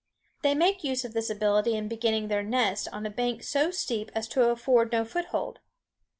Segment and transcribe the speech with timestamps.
[0.41, 4.09] They make use of this ability in beginning their nest on a bank so steep
[4.15, 5.59] as to afford no foothold.